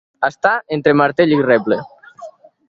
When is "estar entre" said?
0.27-0.95